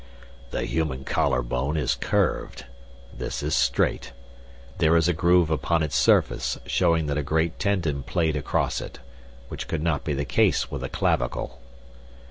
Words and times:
"The 0.49 0.63
human 0.65 1.03
collar 1.03 1.43
bone 1.43 1.77
is 1.77 1.93
curved. 1.93 2.65
This 3.13 3.43
is 3.43 3.53
straight. 3.53 4.13
There 4.79 4.95
is 4.97 5.07
a 5.07 5.13
groove 5.13 5.51
upon 5.51 5.83
its 5.83 5.95
surface 5.95 6.57
showing 6.65 7.05
that 7.05 7.19
a 7.19 7.21
great 7.21 7.59
tendon 7.59 8.01
played 8.01 8.35
across 8.35 8.81
it, 8.81 8.97
which 9.49 9.67
could 9.67 9.83
not 9.83 10.03
be 10.03 10.13
the 10.15 10.25
case 10.25 10.71
with 10.71 10.83
a 10.83 10.89
clavicle." 10.89 11.59